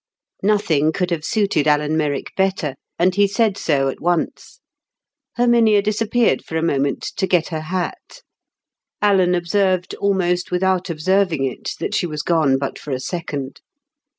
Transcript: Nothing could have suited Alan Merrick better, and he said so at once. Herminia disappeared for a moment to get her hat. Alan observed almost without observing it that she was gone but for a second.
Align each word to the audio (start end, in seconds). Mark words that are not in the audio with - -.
Nothing 0.41 0.91
could 0.91 1.11
have 1.11 1.23
suited 1.23 1.67
Alan 1.67 1.95
Merrick 1.95 2.33
better, 2.35 2.73
and 2.97 3.13
he 3.13 3.27
said 3.27 3.55
so 3.55 3.87
at 3.87 4.01
once. 4.01 4.59
Herminia 5.37 5.83
disappeared 5.83 6.43
for 6.43 6.57
a 6.57 6.63
moment 6.63 7.03
to 7.17 7.27
get 7.27 7.49
her 7.49 7.61
hat. 7.61 8.23
Alan 8.99 9.35
observed 9.35 9.93
almost 9.99 10.49
without 10.49 10.89
observing 10.89 11.45
it 11.45 11.73
that 11.79 11.93
she 11.93 12.07
was 12.07 12.23
gone 12.23 12.57
but 12.57 12.79
for 12.79 12.89
a 12.89 12.99
second. 12.99 13.61